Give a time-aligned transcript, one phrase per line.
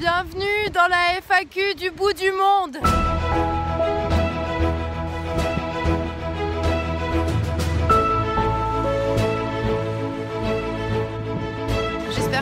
[0.00, 2.78] Bienvenue dans la FAQ du bout du monde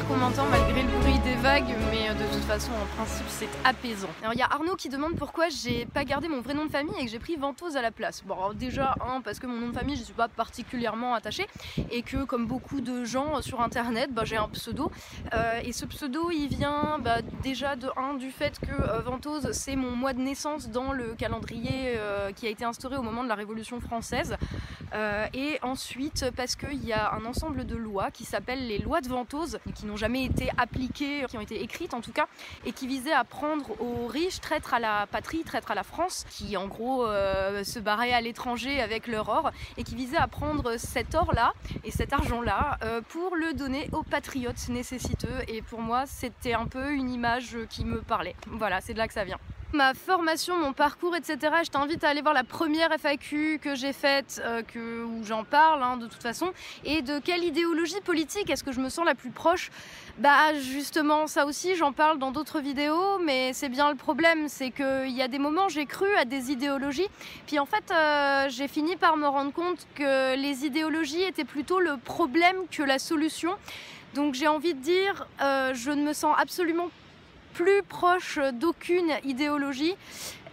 [0.07, 4.09] Qu'on malgré le bruit des vagues, mais euh, de toute façon, en principe, c'est apaisant.
[4.23, 6.71] Alors, il y a Arnaud qui demande pourquoi j'ai pas gardé mon vrai nom de
[6.71, 8.23] famille et que j'ai pris Ventose à la place.
[8.25, 11.47] Bon, déjà, un, parce que mon nom de famille, je suis pas particulièrement attachée
[11.91, 14.93] et que, comme beaucoup de gens sur internet, bah, j'ai un pseudo.
[15.35, 19.51] Euh, et ce pseudo, il vient bah, déjà de un, du fait que euh, Ventose,
[19.53, 23.25] c'est mon mois de naissance dans le calendrier euh, qui a été instauré au moment
[23.25, 24.37] de la Révolution française.
[25.35, 29.09] Et ensuite, parce qu'il y a un ensemble de lois qui s'appellent les lois de
[29.09, 32.27] Ventose, qui n'ont jamais été appliquées, qui ont été écrites en tout cas,
[32.65, 36.27] et qui visaient à prendre aux riches, traîtres à la patrie, traîtres à la France,
[36.31, 40.29] qui en gros euh, se barraient à l'étranger avec leur or, et qui visaient à
[40.29, 41.53] prendre cet or-là
[41.85, 45.39] et cet argent-là euh, pour le donner aux patriotes nécessiteux.
[45.49, 48.37] Et pour moi, c'était un peu une image qui me parlait.
[48.47, 49.39] Voilà, c'est de là que ça vient
[49.73, 51.39] ma formation, mon parcours, etc.
[51.65, 55.83] Je t'invite à aller voir la première FAQ que j'ai faite, euh, où j'en parle
[55.83, 56.53] hein, de toute façon.
[56.85, 59.71] Et de quelle idéologie politique est-ce que je me sens la plus proche?
[60.19, 64.71] Bah justement, ça aussi, j'en parle dans d'autres vidéos, mais c'est bien le problème, c'est
[64.71, 67.09] qu'il y a des moments j'ai cru à des idéologies,
[67.47, 71.79] puis en fait euh, j'ai fini par me rendre compte que les idéologies étaient plutôt
[71.79, 73.57] le problème que la solution.
[74.15, 76.89] Donc j'ai envie de dire, euh, je ne me sens absolument
[77.59, 79.97] plus proche d'aucune idéologie.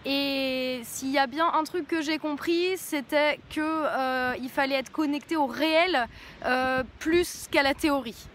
[0.04, 4.90] Et s'il y a bien un truc que j'ai compris, c'était qu'il euh, fallait être
[4.90, 6.08] connecté au réel
[6.44, 8.26] euh, plus qu'à la théorie.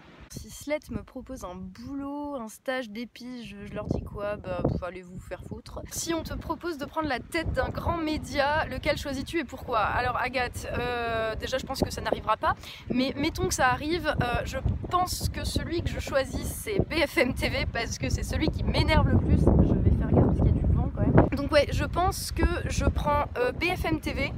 [0.68, 4.36] Me propose un boulot, un stage d'épi, je, je, leur dis quoi?
[4.36, 5.80] Bah allez vous faire foutre.
[5.90, 9.80] Si on te propose de prendre la tête d'un grand média, lequel choisis-tu et pourquoi?
[9.80, 12.54] Alors Agathe, euh, déjà je pense que ça n'arrivera pas,
[12.88, 17.34] mais mettons que ça arrive, euh, je pense que celui que je choisis c'est BFM
[17.34, 19.40] TV parce que c'est celui qui m'énerve le plus.
[19.40, 21.21] Je vais faire gaffe parce qu'il y a du vent quand même.
[21.36, 24.32] Donc ouais, je pense que je prends euh, BFM TV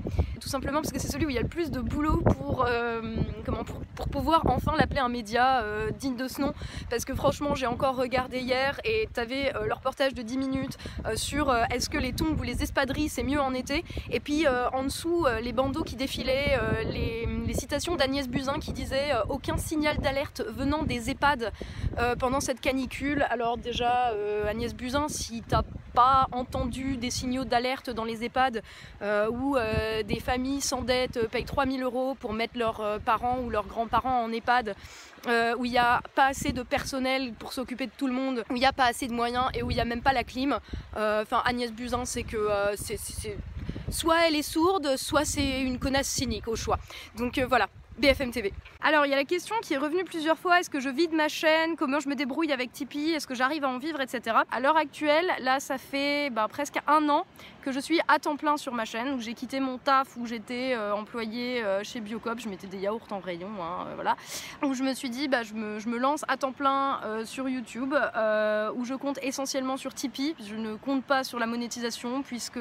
[0.44, 2.66] tout simplement parce que c'est celui où il y a le plus de boulot pour,
[2.68, 6.52] euh, comment, pour, pour, pouvoir enfin l'appeler un média euh, digne de ce nom.
[6.90, 10.36] Parce que franchement, j'ai encore regardé hier et tu avais euh, leur reportage de 10
[10.36, 10.76] minutes
[11.14, 13.84] sur est-ce que les tombes ou les espadrilles c'est mieux en été.
[14.10, 16.58] Et puis en dessous, les bandeaux qui défilaient,
[16.90, 21.52] les, les, citations d'Agnès Buzyn qui disait aucun signal d'alerte venant des EHPAD
[22.18, 23.26] pendant cette canicule.
[23.30, 24.12] Alors déjà,
[24.48, 25.62] Agnès Buzyn, si t'as
[25.94, 28.62] pas entendu des signaux d'alerte dans les EHPAD
[29.30, 29.56] où
[30.04, 34.22] des familles s'endettent, euh, payent 3000 euros pour mettre leurs euh, parents ou leurs grands-parents
[34.22, 34.74] en EHPAD,
[35.26, 38.44] euh, où il n'y a pas assez de personnel pour s'occuper de tout le monde,
[38.50, 40.12] où il n'y a pas assez de moyens et où il n'y a même pas
[40.12, 40.52] la clim.
[40.52, 42.98] Enfin, euh, Agnès Buzyn, c'est que c'est
[43.90, 46.78] soit elle est sourde, soit c'est une connasse cynique au choix.
[47.16, 47.68] Donc voilà,
[47.98, 48.52] BFM TV.
[48.86, 51.14] Alors il y a la question qui est revenue plusieurs fois, est-ce que je vide
[51.14, 54.36] ma chaîne, comment je me débrouille avec Tipeee, est-ce que j'arrive à en vivre, etc.
[54.52, 57.24] À l'heure actuelle, là ça fait bah, presque un an
[57.64, 60.26] que je suis à temps plein sur ma chaîne, où j'ai quitté mon taf où
[60.26, 64.16] j'étais euh, employée euh, chez Biocop, je mettais des yaourts en rayon, hein, euh, voilà.
[64.62, 67.24] Où je me suis dit, bah, je, me, je me lance à temps plein euh,
[67.24, 72.22] sur YouTube, où je compte essentiellement sur Tipeee, je ne compte pas sur la monétisation,
[72.22, 72.60] puisque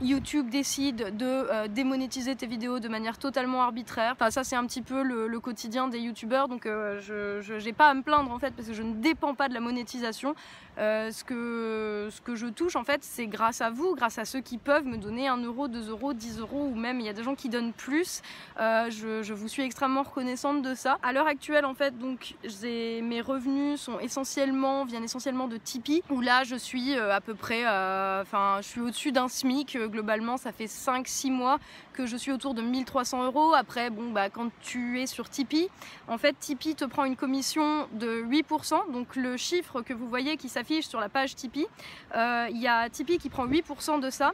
[0.00, 4.12] YouTube décide de démonétiser tes vidéos de manière totalement arbitraire.
[4.14, 7.88] Enfin, ça c'est un petit peu le, le quotidien des youtubeurs, donc je n'ai pas
[7.88, 10.34] à me plaindre en fait, parce que je ne dépends pas de la monétisation.
[10.76, 14.40] ce, que, ce que je touche en fait, c'est grâce à vous, grâce à ceux
[14.40, 17.12] qui peuvent me donner 1 euro, 2 euros, 10 euros ou même il y a
[17.12, 18.22] des gens qui donnent plus.
[18.60, 20.98] Euh, je, je, vous suis extrêmement reconnaissante de ça.
[21.02, 22.34] À l'heure actuelle, en fait, donc
[22.68, 27.34] mes revenus sont essentiellement viennent essentiellement de Tipeee où là je suis euh, à peu
[27.34, 30.36] près, enfin euh, je suis au-dessus d'un SMIC euh, globalement.
[30.36, 31.58] Ça fait 5-6 mois
[31.92, 33.54] que je suis autour de 1300 euros.
[33.54, 35.68] Après, bon bah quand tu es sur Tipeee,
[36.06, 38.92] en fait Tipeee te prend une commission de 8%.
[38.92, 41.66] Donc le chiffre que vous voyez qui s'affiche sur la page Tipeee,
[42.14, 44.32] il y a Tipeee qui prend 8% de ça.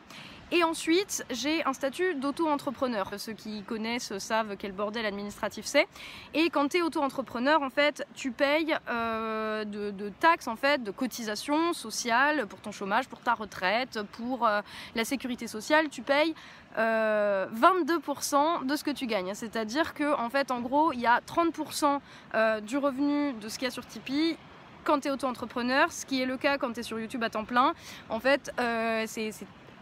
[0.53, 3.09] Et ensuite, j'ai un statut d'auto-entrepreneur.
[3.19, 5.87] Ceux qui connaissent savent quel bordel administratif c'est.
[6.35, 10.91] Et quand tu es auto-entrepreneur, en fait, tu payes euh, de, taxes, en fait, de
[10.91, 14.61] cotisations sociales pour ton chômage, pour ta retraite, pour euh,
[14.95, 15.89] la sécurité sociale.
[15.89, 16.35] Tu payes
[16.77, 19.33] euh, 22% de ce que tu gagnes.
[19.35, 22.01] C'est-à-dire que, en fait, en gros, il y a 30%
[22.35, 24.37] euh, du revenu de ce qu'il y a sur Tipeee
[24.83, 27.31] quand tu es auto-entrepreneur, ce qui est le cas quand tu es sur YouTube à
[27.31, 27.75] temps plein.
[28.09, 29.31] En fait, euh, c'est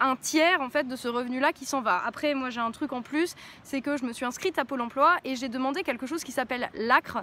[0.03, 2.03] un tiers en fait de ce revenu là qui s'en va.
[2.07, 4.81] Après moi j'ai un truc en plus, c'est que je me suis inscrite à Pôle
[4.81, 7.23] emploi et j'ai demandé quelque chose qui s'appelle l'ACRE.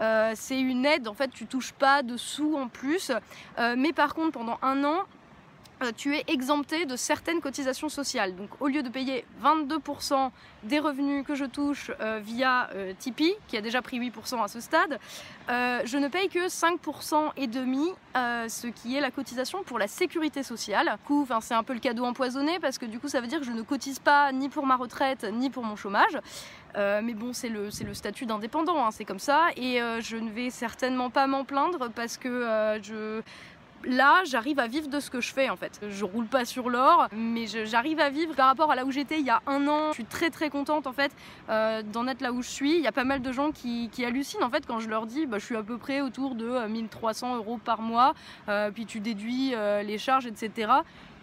[0.00, 3.12] Euh, c'est une aide, en fait tu touches pas de sous en plus,
[3.58, 5.04] euh, mais par contre pendant un an
[5.96, 8.34] tu es exempté de certaines cotisations sociales.
[8.36, 10.30] Donc au lieu de payer 22%
[10.64, 14.48] des revenus que je touche euh, via euh, Tipeee, qui a déjà pris 8% à
[14.48, 14.98] ce stade,
[15.48, 20.44] je ne paye que 5% et demi, ce qui est la cotisation pour la sécurité
[20.44, 20.96] sociale.
[21.08, 23.44] Du c'est un peu le cadeau empoisonné parce que du coup ça veut dire que
[23.44, 26.16] je ne cotise pas ni pour ma retraite ni pour mon chômage.
[26.76, 29.48] mais bon, c'est le, le, statut d'indépendant, hein, c'est comme ça.
[29.56, 33.22] Et je ne vais certainement pas m'en plaindre parce que je,
[33.84, 35.80] là, j'arrive à vivre de ce que je fais en fait.
[35.88, 39.20] Je roule pas sur l'or, mais j'arrive à vivre par rapport à là où j'étais
[39.20, 39.88] il y a un an.
[39.88, 41.12] Je suis très très contente en fait
[41.48, 42.76] euh, d'en être là où je suis.
[42.76, 45.26] Il y a pas mal de gens qui, hallucinent en fait quand je leur dis
[45.26, 48.14] bah, je suis à peu près autour de 1300 euh, euros par mois,
[48.48, 49.54] euh, puis tu déduis
[49.84, 50.72] les charges, etc.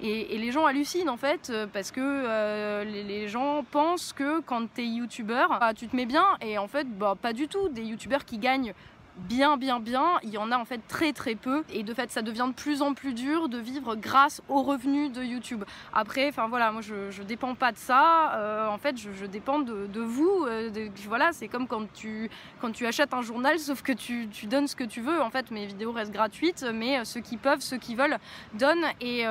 [0.02, 4.86] Et, les gens hallucinent en fait parce que les, gens pensent que quand tu es
[4.86, 7.70] youtubeur, bah, tu te mets bien et en fait bah, pas du tout.
[7.70, 8.74] Des youtubeurs qui gagnent
[9.18, 11.64] bien bien bien, il y en a en fait très très peu.
[11.74, 15.12] Et de fait ça devient de plus en plus dur de vivre grâce aux revenus
[15.12, 15.64] de YouTube.
[15.94, 19.26] Après, enfin voilà, moi je, je dépends pas de ça, euh, en fait je, je
[19.26, 22.30] dépends de, vous, euh, voilà, c'est comme quand tu,
[22.62, 25.30] quand tu achètes un journal sauf que tu, tu, donnes ce que tu veux, en
[25.30, 28.18] fait mes vidéos restent gratuites mais euh, ceux qui peuvent, ceux qui veulent
[28.54, 28.86] donnent.
[29.02, 29.26] Et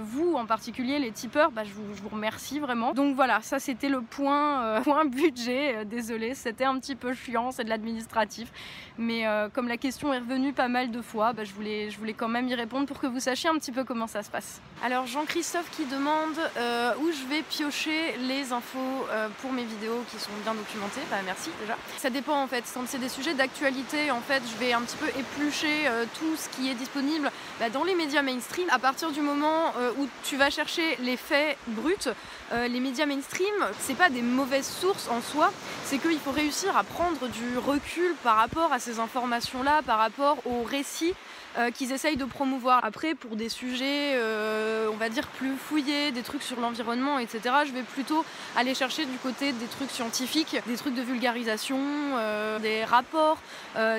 [0.00, 2.92] vous en particulier les tipeurs, bah, je, vous, je, vous, remercie vraiment.
[2.92, 7.64] Donc voilà, ça c'était le point, point budget, désolé, c'était un petit peu chiant, c'est
[7.64, 8.52] de l'administratif.
[8.98, 12.28] Mais euh, comme la question est revenue pas mal de fois, bah, je, voulais, quand
[12.28, 14.60] même y répondre pour que vous sachiez un petit peu comment ça se passe.
[14.84, 18.78] Alors Jean-Christophe qui demande euh, où je vais piocher les infos
[19.10, 21.00] euh, pour mes vidéos qui sont bien documentées.
[21.10, 21.76] Bah merci déjà.
[21.98, 22.64] Ça dépend en fait.
[22.72, 25.88] Quand c'est des sujets d'actualité, en fait, je vais un petit peu éplucher
[26.18, 28.66] tout ce qui est disponible bah, dans les médias mainstream.
[28.70, 32.12] À partir du moment où tu vas chercher les faits bruts,
[32.52, 35.52] les médias mainstream, c'est pas des mauvaises sources en soi,
[35.84, 40.36] c'est qu'il faut réussir à prendre du recul par rapport à ces informations-là par rapport
[40.46, 41.14] aux récits
[41.58, 42.84] euh, qu'ils essayent de promouvoir.
[42.84, 47.40] Après, pour des sujets, euh, on va dire, plus fouillés, des trucs sur l'environnement, etc.,
[47.66, 48.24] je vais plutôt
[48.56, 53.38] aller chercher du côté des trucs scientifiques, des trucs de vulgarisation, euh, des rapports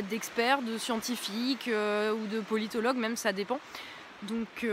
[0.10, 3.60] d'experts, de scientifiques ou de politologues, même ça dépend.
[4.24, 4.66] Donc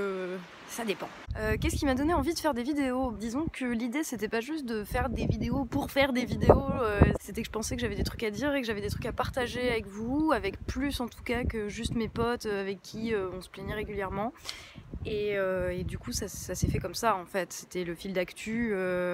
[0.69, 1.09] ça dépend.
[1.37, 3.13] Euh, qu'est-ce qui m'a donné envie de faire des vidéos?
[3.13, 7.01] Disons que l'idée c'était pas juste de faire des vidéos pour faire des vidéos, euh,
[7.21, 9.07] c'était que je pensais que j'avais des trucs à dire et que j'avais des trucs
[9.07, 12.83] à partager avec vous, avec plus en tout cas que juste mes potes euh, avec
[12.83, 14.33] qui on se plaignait régulièrement.
[15.07, 15.37] Et,
[15.85, 18.71] du coup ça, s'est fait comme ça en fait, c'était le fil d'actu,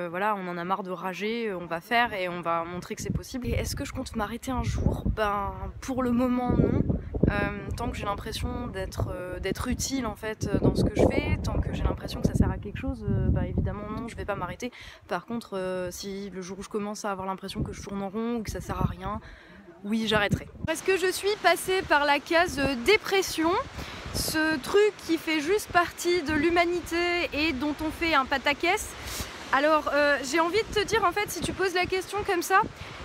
[0.08, 3.02] voilà on en a marre de rager, on va faire et on va montrer que
[3.02, 3.48] c'est possible.
[3.48, 5.04] Et est-ce que je compte m'arrêter un jour?
[5.16, 6.99] Ben pour le moment non.
[7.76, 11.72] Tant que j'ai l'impression d'être utile en fait dans ce que je fais, tant que
[11.72, 14.34] j'ai l'impression que ça sert à quelque chose, euh, bah évidemment non, je vais pas
[14.34, 14.72] m'arrêter.
[15.08, 18.02] Par contre, euh, si le jour où je commence à avoir l'impression que je tourne
[18.02, 19.20] en rond ou que ça sert à rien,
[19.84, 20.48] oui, j'arrêterai.
[20.66, 23.50] Parce que je suis passée par la case euh, dépression,
[24.14, 28.90] ce truc qui fait juste partie de l'humanité et dont on fait un pataquès.
[29.52, 29.90] Alors,
[30.30, 32.60] j'ai envie de te dire, en fait, si tu poses la question comme ça,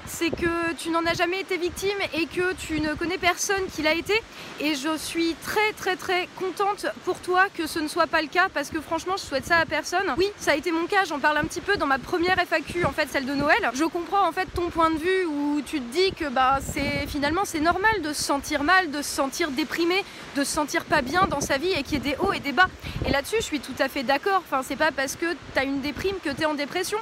[0.08, 3.82] c'est que tu n'en as jamais été victime et que tu ne connais personne qui
[3.82, 4.14] l'a été.
[4.60, 8.28] Et je suis très très très contente pour toi que ce ne soit pas le
[8.28, 10.14] cas parce que franchement je souhaite ça à personne.
[10.18, 12.86] Oui, ça a été mon cas, j'en parle un petit peu dans ma première FAQ,
[12.86, 13.72] en fait celle de Noël.
[13.74, 17.08] Je comprends en fait ton point de vue où tu te dis que bah c'est
[17.08, 20.04] finalement c'est normal de se sentir mal, de se sentir déprimé,
[20.36, 22.40] de se sentir pas bien dans sa vie et qu'il y ait des hauts et
[22.40, 22.68] des bas.
[23.08, 24.42] Et là-dessus je suis tout à fait d'accord.
[24.46, 26.98] Enfin c'est pas parce que tu as une déprime que tu es en dépression.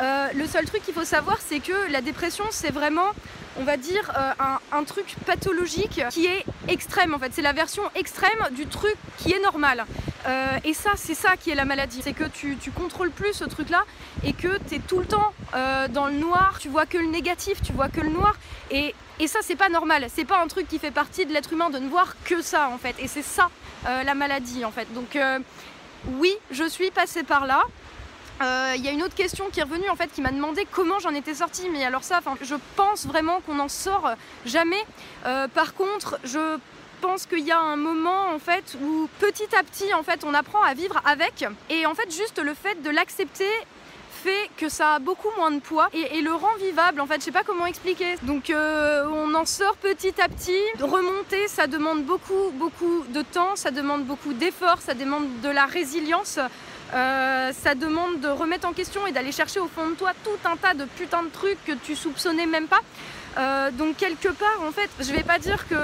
[0.00, 3.10] Euh, le seul truc qu'il faut savoir c'est que la dépression c'est vraiment,
[3.58, 4.32] on va dire, euh,
[4.72, 7.32] un, truc pathologique qui est extrême en fait.
[7.32, 9.84] C'est la version extrême du truc qui est normal.
[10.26, 12.00] Euh, et ça, c'est ça qui est la maladie.
[12.02, 13.84] C'est que tu, contrôles plus ce truc-là
[14.24, 17.06] et que tu es tout le temps euh, dans le noir, tu vois que le
[17.06, 18.36] négatif, tu vois que le noir.
[18.70, 20.06] Et, et ça, c'est pas normal.
[20.14, 22.68] C'est pas un truc qui fait partie de l'être humain de ne voir que ça
[22.68, 22.94] en fait.
[23.00, 23.50] Et c'est ça
[24.04, 24.92] la maladie en fait.
[24.94, 25.16] Donc
[26.18, 27.62] oui, je suis passée par là.
[28.38, 30.66] Il euh, y a une autre question qui est revenue en fait qui m'a demandé
[30.70, 31.68] comment j'en étais sortie.
[31.70, 34.10] Mais alors ça je pense vraiment qu'on n'en sort
[34.44, 34.84] jamais.
[35.24, 36.58] Euh, par contre je
[37.00, 40.34] pense qu'il y a un moment en fait où petit à petit en fait on
[40.34, 41.46] apprend à vivre avec.
[41.70, 43.48] Et en fait juste le fait de l'accepter
[44.10, 47.16] fait que ça a beaucoup moins de poids et, le rend vivable en fait.
[47.20, 48.16] Je sais pas comment expliquer.
[48.22, 50.60] Donc euh, on en sort petit à petit.
[50.78, 55.64] Remonter ça demande beaucoup beaucoup de temps ça demande beaucoup d'efforts ça demande de la
[55.64, 56.38] résilience
[56.94, 60.48] euh, ça demande de remettre en question et d'aller chercher au fond de toi tout
[60.48, 62.80] un tas de putains de trucs que tu soupçonnais même pas.
[63.38, 65.76] Euh, donc quelque part, en fait, je vais pas dire que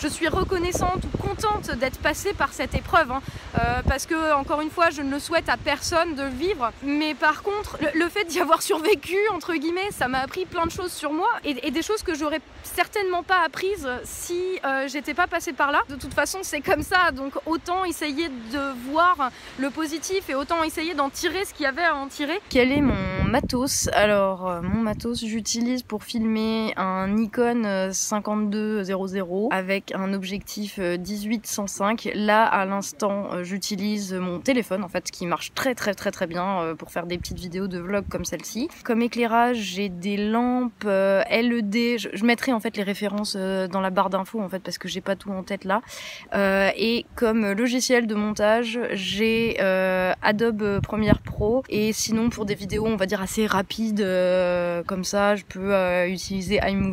[0.00, 3.22] je suis reconnaissante ou contente d'être passée par cette épreuve, hein.
[3.58, 6.72] euh, parce que encore une fois, je ne le souhaite à personne de vivre.
[6.82, 10.70] Mais par contre, le, fait d'y avoir survécu, entre guillemets, ça m'a appris plein de
[10.70, 15.26] choses sur moi et, des choses que j'aurais certainement pas apprises si euh, j'étais pas
[15.26, 15.80] passée par là.
[15.88, 20.62] De toute façon, c'est comme ça, donc autant essayer de voir le positif et autant
[20.62, 22.40] essayer d'en tirer ce qu'il y avait à en tirer.
[22.48, 23.88] Quel est mon matos?
[23.92, 29.04] Alors, mon matos, j'utilise pour filmer un Nikon 5200
[29.50, 32.12] avec un objectif 18-105.
[32.14, 36.26] Là, à l'instant, euh, j'utilise mon téléphone, en fait, qui marche très très très très
[36.26, 38.68] bien euh, pour faire des petites vidéos de vlog comme celle-ci.
[38.84, 41.98] Comme éclairage, j'ai des lampes euh, LED.
[41.98, 45.02] Je, mettrai en fait les références dans la barre d'infos, en fait, parce que j'ai
[45.02, 45.82] pas tout en tête là.
[46.76, 51.62] et comme logiciel de montage, j'ai Adobe Premiere Pro.
[51.68, 54.06] Et sinon, pour des vidéos, on va dire assez rapides,
[54.86, 55.74] comme ça, je peux
[56.08, 56.83] utiliser iMovie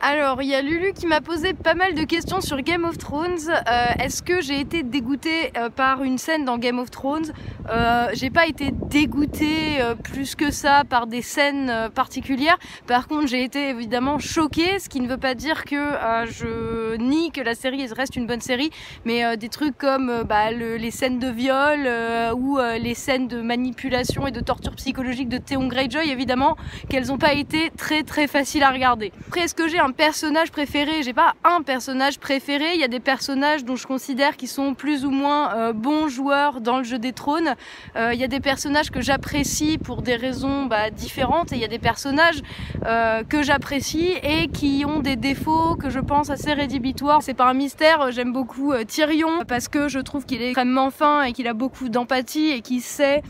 [0.00, 2.98] Alors, il y a Lulu qui m'a posé pas mal de questions sur Game of
[2.98, 3.48] Thrones.
[3.48, 7.32] Euh, est-ce que j'ai été dégoûtée euh, par une scène dans Game of Thrones?
[7.70, 12.58] Euh, J'ai pas été dégoûtée plus que ça par des scènes particulières.
[12.86, 15.92] Par contre, j'ai été évidemment choquée, ce qui ne veut pas dire que
[16.26, 18.70] je nie que la série reste une bonne série,
[19.04, 21.88] mais des trucs comme bah, les scènes de viol
[22.36, 26.56] ou les scènes de manipulation et de torture psychologique de Theon Greyjoy, évidemment,
[26.88, 29.05] qu'elles n'ont pas été très très faciles à regarder.
[29.26, 32.74] Après, est-ce que j'ai un personnage préféré J'ai pas un personnage préféré.
[32.74, 36.08] Il y a des personnages dont je considère qu'ils sont plus ou moins euh, bons
[36.08, 37.54] joueurs dans le jeu des trônes.
[37.96, 41.60] Euh, il y a des personnages que j'apprécie pour des raisons bah, différentes et il
[41.60, 42.42] y a des personnages
[42.86, 47.22] euh, que j'apprécie et qui ont des défauts que je pense assez rédhibitoires.
[47.22, 48.10] C'est pas un mystère.
[48.12, 51.88] J'aime beaucoup Tyrion parce que je trouve qu'il est extrêmement fin et qu'il a beaucoup
[51.88, 53.22] d'empathie et qu'il sait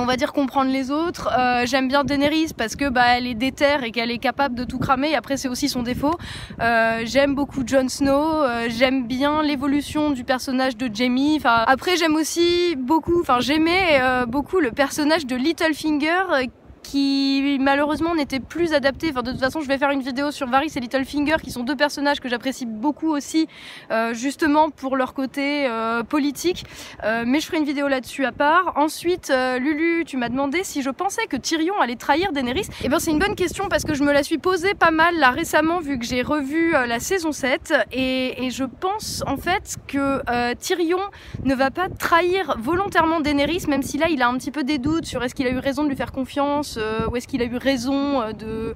[0.00, 1.28] on va dire comprendre les autres.
[1.36, 4.64] Euh, j'aime bien Daenerys parce que bah elle est déterre et qu'elle est capable de
[4.64, 5.14] tout cramer.
[5.14, 6.16] après c'est aussi son défaut.
[6.60, 8.42] Euh, j'aime beaucoup Jon Snow.
[8.42, 11.18] Euh, j'aime bien l'évolution du personnage de Jaime.
[11.36, 13.20] Enfin après j'aime aussi beaucoup.
[13.20, 16.24] Enfin j'aimais beaucoup le personnage de Littlefinger
[16.92, 19.08] qui malheureusement n'était plus adapté.
[19.10, 21.62] Enfin, de toute façon, je vais faire une vidéo sur Varys et Littlefinger, qui sont
[21.62, 23.48] deux personnages que j'apprécie beaucoup aussi,
[23.90, 26.66] euh, justement pour leur côté euh, politique.
[27.02, 28.74] Euh, mais je ferai une vidéo là-dessus à part.
[28.76, 32.60] Ensuite, Lulu, tu m'as demandé si je pensais que Tyrion allait trahir Daenerys.
[32.60, 34.90] Et eh bien, c'est une bonne question parce que je me la suis posée pas
[34.90, 37.72] mal là récemment, vu que j'ai revu la saison 7.
[37.92, 40.20] Et, et, je pense en fait que
[40.56, 41.00] Tyrion
[41.44, 44.76] ne va pas trahir volontairement Daenerys, même si là, il a un petit peu des
[44.76, 47.42] doutes sur est-ce qu'il a eu raison de lui faire confiance euh, où est-ce qu'il
[47.42, 48.74] a eu raison euh, de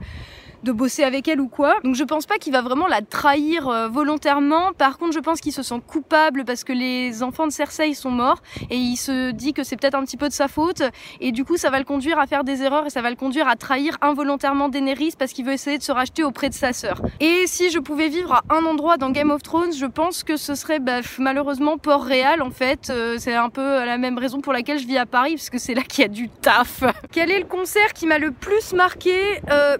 [0.62, 1.76] de bosser avec elle ou quoi.
[1.84, 4.72] Donc je pense pas qu'il va vraiment la trahir euh, volontairement.
[4.72, 8.10] Par contre, je pense qu'il se sent coupable parce que les enfants de Cersei sont
[8.10, 10.82] morts et il se dit que c'est peut-être un petit peu de sa faute
[11.20, 13.16] et du coup ça va le conduire à faire des erreurs et ça va le
[13.16, 16.72] conduire à trahir involontairement Daenerys parce qu'il veut essayer de se racheter auprès de sa
[16.72, 17.00] sœur.
[17.20, 20.36] Et si je pouvais vivre à un endroit dans Game of Thrones, je pense que
[20.36, 22.90] ce serait bah, malheureusement Port-Réal en fait.
[22.90, 25.58] Euh, c'est un peu la même raison pour laquelle je vis à Paris parce que
[25.58, 26.82] c'est là qu'il y a du taf.
[27.12, 29.16] Quel est le concert qui m'a le plus marqué?
[29.50, 29.76] Euh,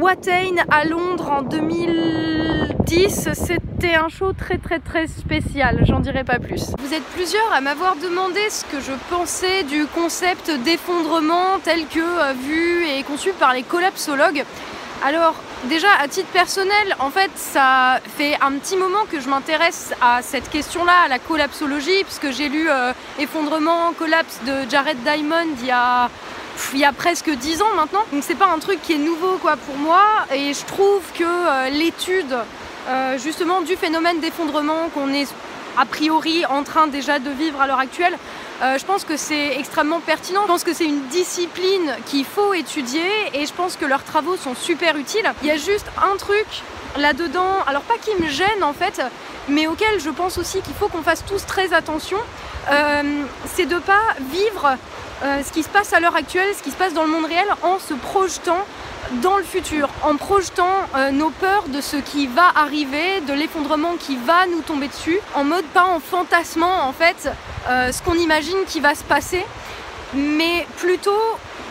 [0.00, 6.38] Watain à Londres en 2010, c'était un show très très très spécial, j'en dirai pas
[6.38, 6.70] plus.
[6.78, 11.98] Vous êtes plusieurs à m'avoir demandé ce que je pensais du concept d'effondrement tel que
[11.98, 14.44] euh, vu et conçu par les collapsologues.
[15.04, 15.34] Alors
[15.68, 20.22] déjà à titre personnel, en fait ça fait un petit moment que je m'intéresse à
[20.22, 25.66] cette question-là, à la collapsologie, puisque j'ai lu euh, Effondrement, collapse de Jared Diamond il
[25.66, 26.08] y a
[26.72, 28.04] il y a presque 10 ans maintenant.
[28.12, 30.02] Donc c'est pas un truc qui est nouveau quoi pour moi.
[30.34, 32.36] Et je trouve que euh, l'étude
[32.88, 35.28] euh, justement du phénomène d'effondrement qu'on est
[35.76, 38.16] a priori en train déjà de vivre à l'heure actuelle,
[38.62, 40.42] euh, je pense que c'est extrêmement pertinent.
[40.42, 44.36] Je pense que c'est une discipline qu'il faut étudier et je pense que leurs travaux
[44.36, 45.30] sont super utiles.
[45.42, 46.46] Il y a juste un truc
[46.96, 49.00] là-dedans, alors pas qui me gêne en fait,
[49.48, 52.18] mais auquel je pense aussi qu'il faut qu'on fasse tous très attention,
[53.46, 54.02] c'est de pas
[54.32, 54.76] vivre
[55.22, 57.26] euh, ce qui se passe à l'heure actuelle, ce qui se passe dans le monde
[57.26, 58.64] réel en se projetant
[59.22, 63.96] dans le futur, en projetant euh, nos peurs de ce qui va arriver, de l'effondrement
[63.98, 67.28] qui va nous tomber dessus, en mode pas en fantasmant en fait
[67.68, 69.44] euh, ce qu'on imagine qui va se passer,
[70.14, 71.10] mais plutôt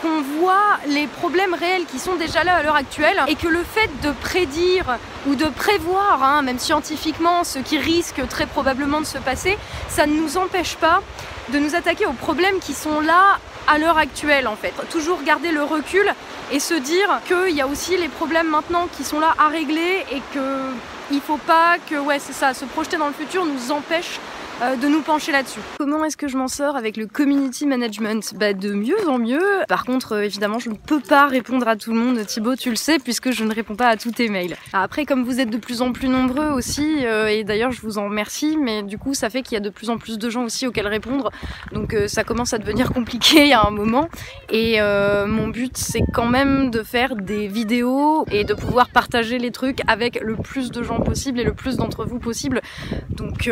[0.02, 3.64] qu'on voit les problèmes réels qui sont déjà là à l'heure actuelle et que le
[3.64, 9.06] fait de prédire ou de prévoir, hein, même scientifiquement, ce qui risque très probablement de
[9.06, 9.58] se passer,
[9.90, 11.02] ça ne nous empêche pas
[11.50, 14.74] de nous attaquer aux problèmes qui sont là à l'heure actuelle en fait.
[14.90, 16.14] Toujours garder le recul
[16.52, 20.06] et se dire qu'il y a aussi les problèmes maintenant qui sont là à régler
[20.12, 20.72] et que
[21.12, 24.20] il faut pas que ouais c'est ça, se projeter dans le futur nous empêche
[24.62, 25.62] euh, de nous pencher là-dessus.
[25.78, 28.34] Comment est-ce que je m'en sors avec le community management?
[28.36, 29.64] Bah de mieux en mieux.
[29.70, 32.26] Par contre, euh, évidemment, je ne peux pas répondre à tout le monde.
[32.26, 34.58] Thibaut, tu le sais, puisque je ne réponds pas à tous tes mails.
[34.74, 38.00] Après, comme vous êtes de plus en plus nombreux aussi, euh, et d'ailleurs je vous
[38.00, 40.30] en remercie, mais du coup ça fait qu'il y a de plus en plus de
[40.30, 41.32] gens aussi auxquels répondre.
[41.72, 44.10] Donc ça commence à devenir compliqué à un moment.
[44.50, 49.52] Et mon but, c'est quand même de faire des vidéos et de pouvoir partager les
[49.52, 52.62] trucs avec le plus de gens possible et le plus d'entre vous possible.
[53.10, 53.50] Donc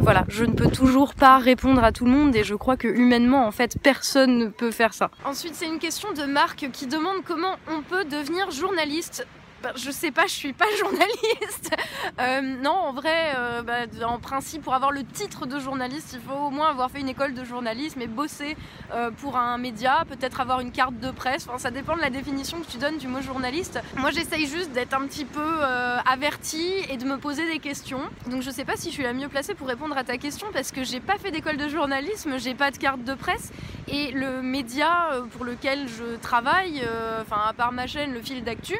[0.00, 2.88] voilà je ne peux toujours pas répondre à tout le monde et je crois que
[2.88, 5.10] humainement, en fait, personne ne peut faire ça.
[5.24, 9.26] Ensuite, c'est une question de Marc qui demande comment on peut devenir journaliste
[9.64, 11.74] bah, je sais pas, je suis pas journaliste.
[12.20, 16.20] Euh, non, en vrai, euh, bah, en principe, pour avoir le titre de journaliste, il
[16.20, 18.58] faut au moins avoir fait une école de journalisme et bosser
[18.92, 21.46] euh, pour un média, peut-être avoir une carte de presse.
[21.56, 23.80] Ça dépend de la définition que tu donnes du mot journaliste.
[23.96, 25.62] Moi, j'essaye juste d'être un petit peu
[26.06, 28.02] avertie et de me poser des questions.
[28.30, 30.48] Donc, je sais pas si je suis la mieux placée pour répondre à ta question
[30.52, 33.50] parce que j'ai pas fait d'école de journalisme, j'ai pas de carte de presse
[33.88, 36.82] et le média pour lequel je travaille,
[37.22, 38.78] enfin, à part ma chaîne, le fil d'actu,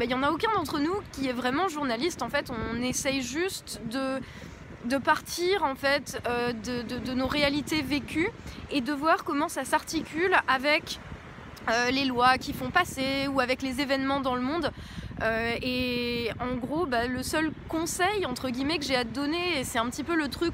[0.00, 2.22] il n'y en a aucun d'entre nous qui est vraiment journaliste.
[2.22, 4.20] En fait, on essaye juste de,
[4.84, 8.30] de partir en fait euh, de, nos réalités vécues
[8.70, 10.98] et de voir comment ça s'articule avec
[11.70, 14.70] euh, les lois qui font passer ou avec les événements dans le monde.
[15.22, 19.60] Euh, et en gros, bah, le seul conseil entre guillemets que j'ai à te donner,
[19.60, 20.52] et c'est un petit peu le truc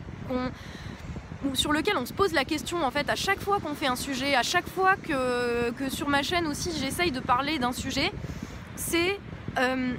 [1.55, 3.97] sur lequel on se pose la question en fait à chaque fois qu'on fait un
[3.97, 8.13] sujet, à chaque fois que, que sur ma chaîne aussi j'essaye de parler d'un sujet,
[8.77, 9.19] c'est
[9.59, 9.95] euh,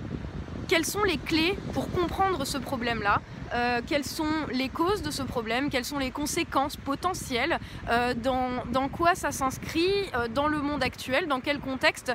[0.68, 5.24] quelles sont les clés pour comprendre ce problème-là euh, quelles sont les causes de ce
[5.24, 7.58] problème, quelles sont les conséquences potentielles,
[7.90, 9.90] euh, dans, quoi ça s'inscrit
[10.36, 12.14] dans le monde actuel, dans quel contexte?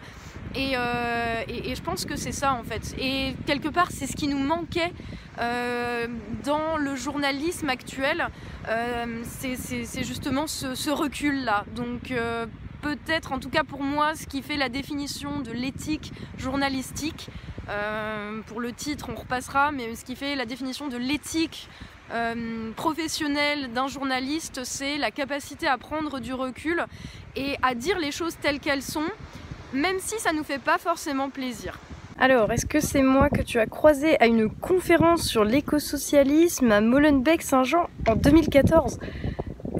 [0.54, 2.94] Et, je pense que c'est ça en fait.
[3.00, 4.92] Et quelque part, c'est ce qui nous manquait
[6.44, 8.28] dans le journalisme actuel,
[9.24, 11.64] c'est justement ce, ce recul-là.
[11.74, 12.12] Donc
[12.84, 17.28] peut-être, en tout cas pour moi, ce qui fait la définition de l'éthique journalistique.
[17.70, 21.70] Euh, pour le titre, on repassera, mais ce qui fait la définition de l'éthique
[22.12, 26.84] euh, professionnelle d'un journaliste, c'est la capacité à prendre du recul
[27.36, 29.08] et à dire les choses telles qu'elles sont,
[29.72, 31.78] même si ça nous fait pas forcément plaisir.
[32.18, 36.82] Alors, est-ce que c'est moi que tu as croisé à une conférence sur l'écosocialisme à
[36.82, 38.98] Molenbeek-Saint-Jean en 2014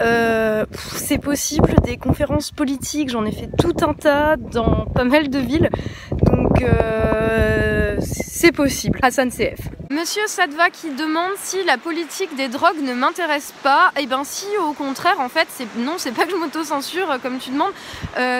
[0.00, 0.64] euh,
[0.96, 5.38] c'est possible, des conférences politiques, j'en ai fait tout un tas dans pas mal de
[5.38, 5.70] villes,
[6.10, 8.98] donc euh, c'est possible.
[9.02, 9.60] Hassan CF.
[9.90, 13.92] Monsieur Sadva qui demande si la politique des drogues ne m'intéresse pas.
[14.00, 17.18] Eh bien si au contraire en fait c'est non c'est pas que je m'auto-censure euh,
[17.22, 17.72] comme tu demandes,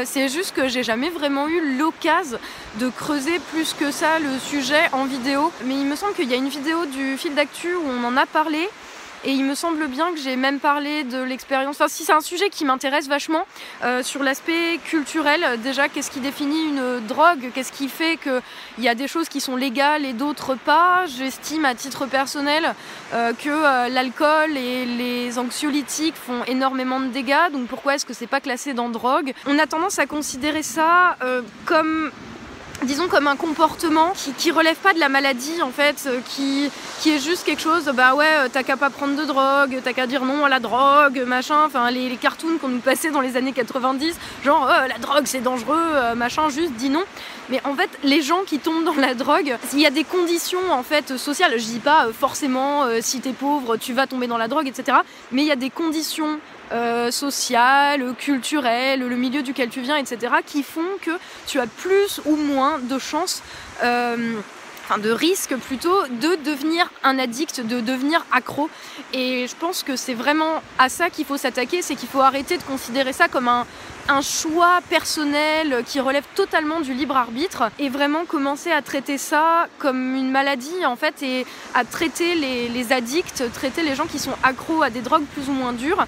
[0.04, 2.38] c'est juste que j'ai jamais vraiment eu l'occasion
[2.80, 5.52] de creuser plus que ça le sujet en vidéo.
[5.66, 8.16] Mais il me semble qu'il y a une vidéo du fil d'actu où on en
[8.16, 8.68] a parlé
[9.24, 11.76] et il me semble bien que j'ai même parlé de l'expérience.
[11.76, 13.46] Enfin, si c'est un sujet qui m'intéresse vachement
[13.82, 17.50] euh, sur l'aspect culturel, déjà, qu'est-ce qui définit une drogue?
[17.54, 21.06] Qu'est-ce qui fait qu'il y a des choses qui sont légales et d'autres pas?
[21.06, 22.74] J'estime à titre personnel
[23.14, 27.50] euh, que euh, l'alcool et les anxiolytiques font énormément de dégâts.
[27.52, 29.32] Donc pourquoi est-ce que c'est pas classé dans drogue?
[29.46, 31.16] On a tendance à considérer ça
[31.64, 32.10] comme
[32.84, 36.70] disons comme un comportement qui, relève pas de la maladie en fait, euh, qui,
[37.00, 39.92] qui est juste quelque chose, bah ouais, euh, t'as qu'à pas prendre de drogue, t'as
[39.92, 43.36] qu'à dire non à la drogue, machin, enfin les, cartoons qu'on nous passait dans les
[43.36, 47.04] années 90, genre oh, la drogue c'est dangereux, euh, machin, juste dis non.
[47.50, 50.72] Mais en fait, les gens qui tombent dans la drogue, il y a des conditions
[50.72, 51.52] en fait sociales.
[51.58, 54.98] Je dis pas forcément si t'es pauvre, tu vas tomber dans la drogue, etc.
[55.30, 56.38] Mais il y a des conditions
[56.72, 61.10] euh, social, culturel, le milieu duquel tu viens, etc., qui font que
[61.46, 63.42] tu as plus ou moins de chances,
[63.82, 64.34] euh,
[64.84, 68.70] enfin de risques plutôt, de devenir un addict, de devenir accro.
[69.12, 72.56] Et je pense que c'est vraiment à ça qu'il faut s'attaquer, c'est qu'il faut arrêter
[72.56, 73.66] de considérer ça comme un,
[74.20, 80.14] choix personnel qui relève totalement du libre arbitre et vraiment commencer à traiter ça comme
[80.14, 84.34] une maladie en fait et à traiter les, les addicts, traiter les gens qui sont
[84.42, 86.06] accros à des drogues plus ou moins dures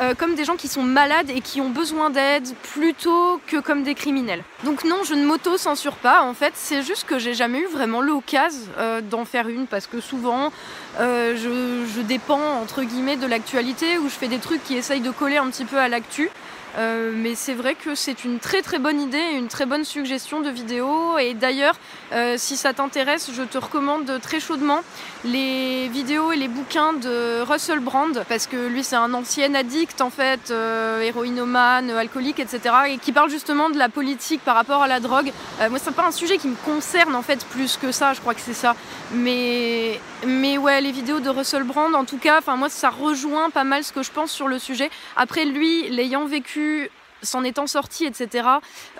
[0.00, 3.82] euh, comme des gens qui sont malades et qui ont besoin d'aide plutôt que comme
[3.82, 4.42] des criminels.
[4.64, 8.00] Donc non, je ne m'auto-censure pas en fait, c'est juste que j'ai jamais eu vraiment
[8.00, 10.52] l'occasion euh, d'en faire une parce que souvent
[10.98, 15.00] euh, je, je dépends entre guillemets de l'actualité ou je fais des trucs qui essayent
[15.00, 16.30] de coller un petit peu à l'actu.
[16.76, 20.40] Euh, mais c'est vrai que c'est une très très bonne idée, une très bonne suggestion
[20.40, 21.18] de vidéo.
[21.18, 21.76] Et d'ailleurs,
[22.12, 24.80] euh, si ça t'intéresse, je te recommande très chaudement
[25.24, 30.00] les vidéos et les bouquins de Russell Brand, parce que lui c'est un ancien addict
[30.00, 32.74] en fait, euh, héroïnomane, alcoolique, etc.
[32.88, 35.32] Et qui parle justement de la politique par rapport à la drogue.
[35.70, 38.34] moi c'est pas un sujet qui me concerne en fait plus que ça, je crois
[38.34, 38.74] que c'est ça.
[39.12, 41.94] Mais, mais ouais, les vidéos de Russell Brand.
[41.94, 44.58] En tout cas, enfin moi ça rejoint pas mal ce que je pense sur le
[44.58, 44.90] sujet.
[45.16, 46.26] Après lui, l'ayant
[47.24, 48.48] s'en étant sorti, etc.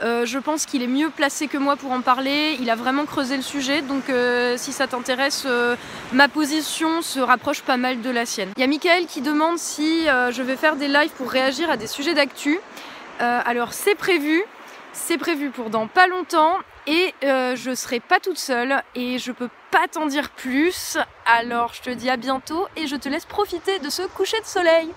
[0.02, 2.56] Euh, je pense qu'il est mieux placé que moi pour en parler.
[2.60, 5.76] Il a vraiment creusé le sujet, donc euh, si ça t'intéresse, euh,
[6.12, 8.50] ma position se rapproche pas mal de la sienne.
[8.56, 11.76] Il y a Michael qui demande si je vais faire des lives pour réagir à
[11.76, 12.58] des sujets d'actu.
[13.18, 14.42] alors c'est prévu,
[14.92, 19.48] c'est prévu pour dans pas longtemps et je serai pas toute seule et je peux
[19.70, 20.98] pas t'en dire plus.
[21.26, 24.46] Alors je te dis à bientôt et je te laisse profiter de ce coucher de
[24.46, 24.88] soleil.